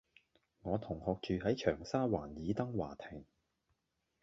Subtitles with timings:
[0.63, 3.23] 我同學住喺長沙灣爾登華庭